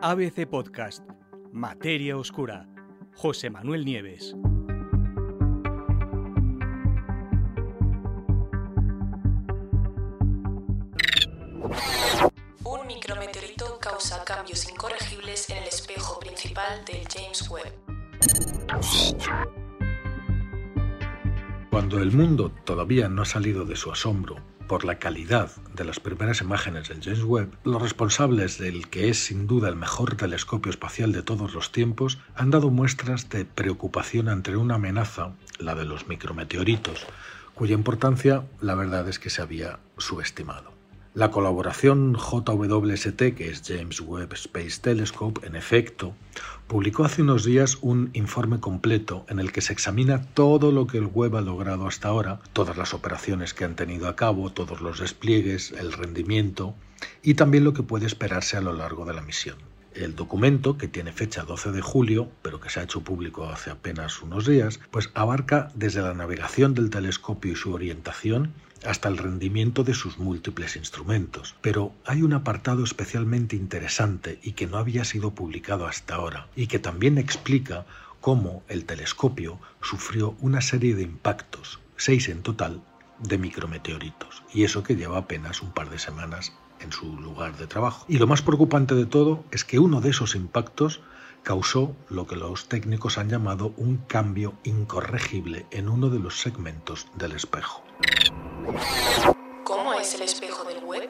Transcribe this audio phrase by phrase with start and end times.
[0.00, 1.04] ABC Podcast,
[1.52, 2.68] Materia Oscura,
[3.16, 4.32] José Manuel Nieves.
[12.62, 17.72] Un micrometeorito causa cambios incorregibles en el espejo principal del James Webb.
[21.70, 24.36] Cuando el mundo todavía no ha salido de su asombro
[24.68, 29.18] por la calidad de las primeras imágenes del James Webb, los responsables del que es
[29.18, 34.28] sin duda el mejor telescopio espacial de todos los tiempos han dado muestras de preocupación
[34.28, 37.06] ante una amenaza, la de los micrometeoritos,
[37.54, 40.77] cuya importancia la verdad es que se había subestimado.
[41.14, 46.14] La colaboración JWST, que es James Webb Space Telescope, en efecto,
[46.66, 50.98] publicó hace unos días un informe completo en el que se examina todo lo que
[50.98, 54.82] el Webb ha logrado hasta ahora, todas las operaciones que han tenido a cabo, todos
[54.82, 56.74] los despliegues, el rendimiento
[57.22, 59.56] y también lo que puede esperarse a lo largo de la misión.
[59.98, 63.70] El documento, que tiene fecha 12 de julio, pero que se ha hecho público hace
[63.70, 68.52] apenas unos días, pues abarca desde la navegación del telescopio y su orientación
[68.86, 71.56] hasta el rendimiento de sus múltiples instrumentos.
[71.62, 76.68] Pero hay un apartado especialmente interesante y que no había sido publicado hasta ahora, y
[76.68, 77.84] que también explica
[78.20, 82.82] cómo el telescopio sufrió una serie de impactos, seis en total,
[83.18, 87.66] de micrometeoritos, y eso que lleva apenas un par de semanas en su lugar de
[87.66, 88.04] trabajo.
[88.08, 91.00] Y lo más preocupante de todo es que uno de esos impactos
[91.42, 97.06] causó lo que los técnicos han llamado un cambio incorregible en uno de los segmentos
[97.14, 97.82] del espejo.
[99.64, 101.08] ¿Cómo es el espejo del web?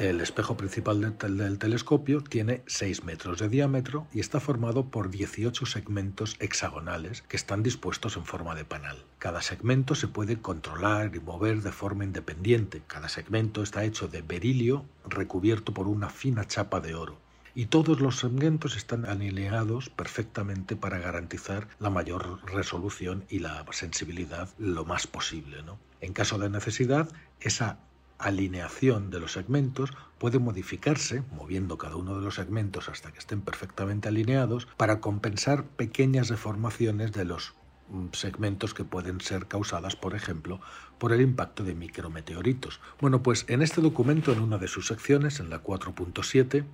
[0.00, 5.66] El espejo principal del, telescopio tiene 6 metros de diámetro y está formado por 18
[5.66, 9.04] segmentos hexagonales que están dispuestos en forma de panal.
[9.18, 12.80] Cada segmento se puede controlar y mover de forma independiente.
[12.86, 17.18] Cada segmento está hecho de berilio recubierto por una fina chapa de oro
[17.54, 24.48] y todos los segmentos están alineados perfectamente para garantizar la mayor resolución y la sensibilidad
[24.56, 25.62] lo más posible.
[25.62, 25.78] ¿no?
[26.00, 27.06] En caso de necesidad,
[27.38, 27.80] esa
[28.20, 33.40] alineación de los segmentos puede modificarse, moviendo cada uno de los segmentos hasta que estén
[33.40, 37.54] perfectamente alineados, para compensar pequeñas deformaciones de los
[38.12, 40.60] segmentos que pueden ser causadas, por ejemplo,
[40.98, 42.80] por el impacto de micrometeoritos.
[43.00, 46.64] Bueno, pues en este documento, en una de sus secciones, en la 4.7,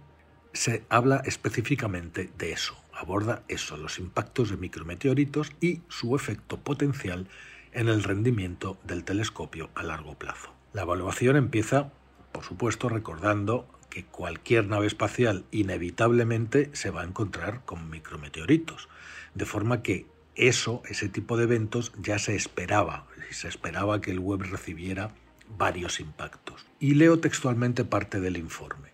[0.53, 7.29] se habla específicamente de eso, aborda eso, los impactos de micrometeoritos y su efecto potencial
[7.73, 10.51] en el rendimiento del telescopio a largo plazo.
[10.77, 11.91] La evaluación empieza,
[12.33, 18.91] por supuesto, recordando que cualquier nave espacial inevitablemente se va a encontrar con micrometeoritos,
[19.35, 20.05] de forma que
[20.35, 25.13] eso, ese tipo de eventos ya se esperaba, se esperaba que el web recibiera
[25.57, 26.67] varios impactos.
[26.79, 28.91] Y leo textualmente parte del informe.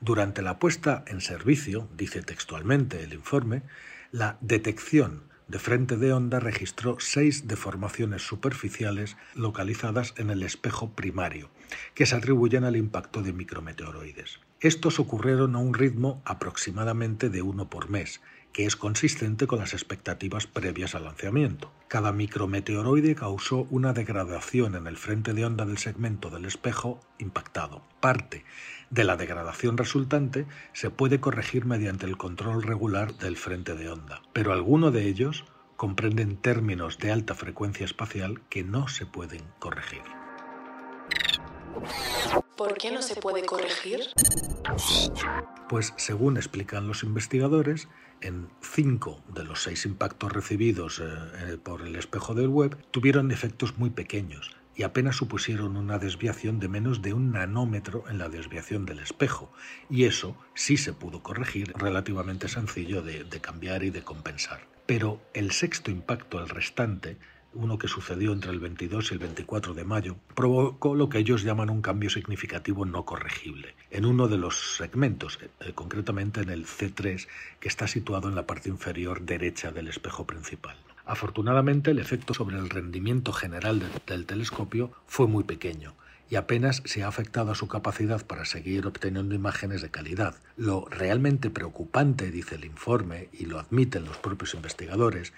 [0.00, 3.62] Durante la puesta en servicio, dice textualmente el informe,
[4.10, 11.50] la detección de frente de onda registró seis deformaciones superficiales localizadas en el espejo primario,
[11.94, 14.38] que se atribuyen al impacto de micrometeoroides.
[14.60, 18.20] Estos ocurrieron a un ritmo aproximadamente de uno por mes,
[18.52, 21.72] que es consistente con las expectativas previas al lanzamiento.
[21.88, 27.82] Cada micrometeoroide causó una degradación en el frente de onda del segmento del espejo impactado.
[28.00, 28.44] Parte
[28.90, 34.22] de la degradación resultante se puede corregir mediante el control regular del frente de onda,
[34.32, 35.44] pero algunos de ellos
[35.76, 40.02] comprenden términos de alta frecuencia espacial que no se pueden corregir.
[42.60, 44.00] ¿Por qué no se puede corregir?
[45.70, 47.88] Pues según explican los investigadores,
[48.20, 53.78] en cinco de los seis impactos recibidos eh, por el espejo del web tuvieron efectos
[53.78, 58.84] muy pequeños y apenas supusieron una desviación de menos de un nanómetro en la desviación
[58.84, 59.50] del espejo,
[59.88, 64.66] y eso sí se pudo corregir, relativamente sencillo de, de cambiar y de compensar.
[64.84, 67.16] Pero el sexto impacto, el restante,
[67.54, 71.42] uno que sucedió entre el 22 y el 24 de mayo, provocó lo que ellos
[71.42, 76.66] llaman un cambio significativo no corregible en uno de los segmentos, eh, concretamente en el
[76.66, 77.26] C3,
[77.58, 80.76] que está situado en la parte inferior derecha del espejo principal.
[81.04, 85.94] Afortunadamente, el efecto sobre el rendimiento general de, del telescopio fue muy pequeño
[86.30, 90.36] y apenas se ha afectado a su capacidad para seguir obteniendo imágenes de calidad.
[90.56, 95.32] Lo realmente preocupante, dice el informe, y lo admiten los propios investigadores,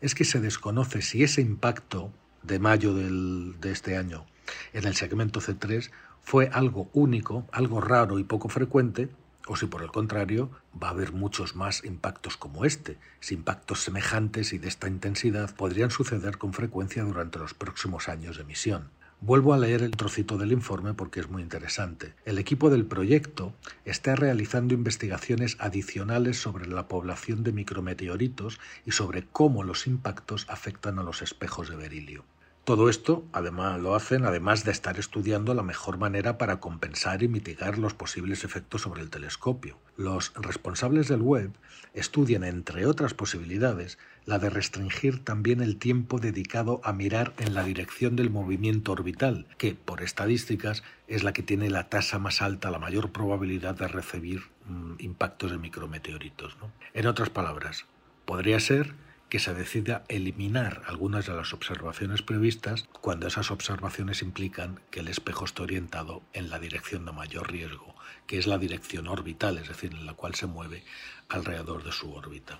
[0.00, 4.26] es que se desconoce si ese impacto de mayo del, de este año
[4.72, 5.90] en el segmento C3
[6.20, 9.08] fue algo único, algo raro y poco frecuente,
[9.46, 13.82] o si por el contrario va a haber muchos más impactos como este, si impactos
[13.82, 18.90] semejantes y de esta intensidad podrían suceder con frecuencia durante los próximos años de misión.
[19.20, 22.14] Vuelvo a leer el trocito del informe porque es muy interesante.
[22.24, 23.52] El equipo del proyecto
[23.84, 31.00] está realizando investigaciones adicionales sobre la población de micrometeoritos y sobre cómo los impactos afectan
[31.00, 32.24] a los espejos de berilio.
[32.68, 37.28] Todo esto, además, lo hacen además de estar estudiando la mejor manera para compensar y
[37.28, 39.78] mitigar los posibles efectos sobre el telescopio.
[39.96, 41.50] Los responsables del web
[41.94, 47.64] estudian, entre otras posibilidades, la de restringir también el tiempo dedicado a mirar en la
[47.64, 52.70] dirección del movimiento orbital, que, por estadísticas, es la que tiene la tasa más alta,
[52.70, 56.58] la mayor probabilidad de recibir mm, impactos de micrometeoritos.
[56.92, 57.86] En otras palabras,
[58.26, 58.92] podría ser
[59.28, 65.08] que se decida eliminar algunas de las observaciones previstas cuando esas observaciones implican que el
[65.08, 67.94] espejo esté orientado en la dirección de mayor riesgo,
[68.26, 70.84] que es la dirección orbital, es decir, en la cual se mueve
[71.28, 72.58] alrededor de su órbita.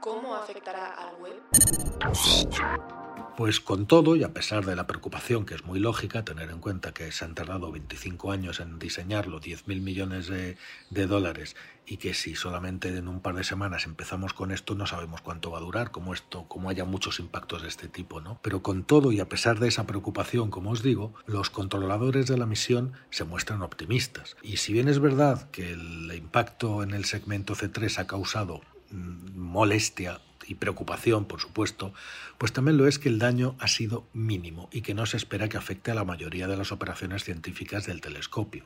[0.00, 1.42] ¿Cómo afectará al web?
[3.38, 6.58] Pues con todo, y a pesar de la preocupación, que es muy lógica, tener en
[6.58, 10.56] cuenta que se han tardado 25 años en diseñarlo, 10.000 millones de,
[11.06, 11.54] dólares,
[11.86, 15.52] y que si solamente en un par de semanas empezamos con esto, no sabemos cuánto
[15.52, 18.40] va a durar, como esto, como haya muchos impactos de este tipo, ¿no?
[18.42, 22.38] Pero con todo, y a pesar de esa preocupación, como os digo, los controladores de
[22.38, 24.36] la misión se muestran optimistas.
[24.42, 29.38] Y si bien es verdad que el impacto en el segmento C3 ha causado mm,
[29.38, 31.92] molestia y preocupación, por supuesto,
[32.38, 35.48] pues también lo es que el daño ha sido mínimo y que no se espera
[35.48, 38.64] que afecte a la mayoría de las operaciones científicas del telescopio.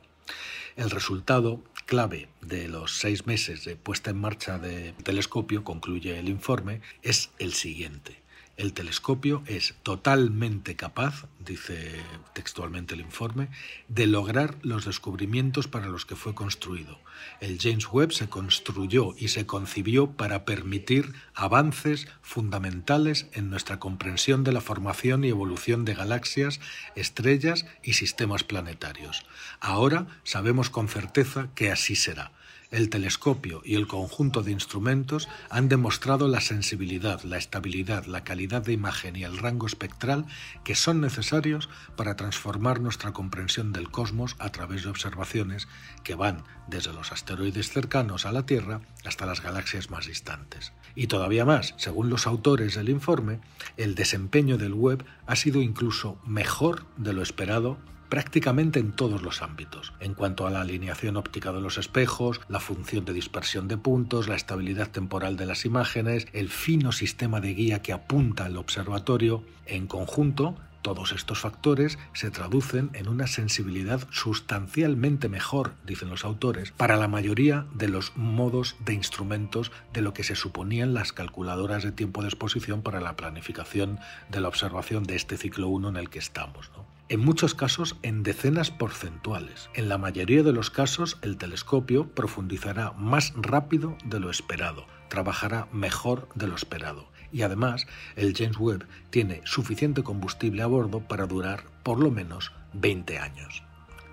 [0.76, 6.28] El resultado clave de los seis meses de puesta en marcha del telescopio, concluye el
[6.28, 8.21] informe, es el siguiente.
[8.58, 11.90] El telescopio es totalmente capaz, dice
[12.34, 13.48] textualmente el informe,
[13.88, 16.98] de lograr los descubrimientos para los que fue construido.
[17.40, 24.44] El James Webb se construyó y se concibió para permitir avances fundamentales en nuestra comprensión
[24.44, 26.60] de la formación y evolución de galaxias,
[26.94, 29.24] estrellas y sistemas planetarios.
[29.60, 32.32] Ahora sabemos con certeza que así será
[32.72, 38.62] el telescopio y el conjunto de instrumentos han demostrado la sensibilidad, la estabilidad, la calidad
[38.62, 40.26] de imagen y el rango espectral
[40.64, 45.68] que son necesarios para transformar nuestra comprensión del cosmos a través de observaciones
[46.02, 50.72] que van desde los asteroides cercanos a la Tierra hasta las galaxias más distantes.
[50.94, 53.40] Y todavía más, según los autores del informe,
[53.76, 57.78] el desempeño del web ha sido incluso mejor de lo esperado
[58.12, 62.60] prácticamente en todos los ámbitos, en cuanto a la alineación óptica de los espejos, la
[62.60, 67.54] función de dispersión de puntos, la estabilidad temporal de las imágenes, el fino sistema de
[67.54, 74.06] guía que apunta al observatorio, en conjunto, todos estos factores se traducen en una sensibilidad
[74.10, 80.12] sustancialmente mejor, dicen los autores, para la mayoría de los modos de instrumentos de lo
[80.12, 83.98] que se suponían las calculadoras de tiempo de exposición para la planificación
[84.28, 86.70] de la observación de este ciclo 1 en el que estamos
[87.08, 89.68] en muchos casos en decenas porcentuales.
[89.74, 95.68] En la mayoría de los casos el telescopio profundizará más rápido de lo esperado, trabajará
[95.72, 97.86] mejor de lo esperado y además
[98.16, 103.62] el James Webb tiene suficiente combustible a bordo para durar por lo menos 20 años.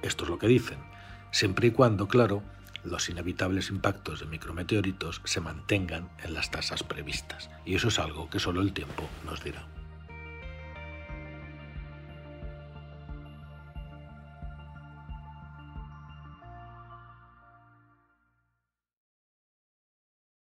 [0.01, 0.79] Esto es lo que dicen,
[1.31, 2.41] siempre y cuando, claro,
[2.83, 7.49] los inevitables impactos de micrometeoritos se mantengan en las tasas previstas.
[7.65, 9.67] Y eso es algo que solo el tiempo nos dirá.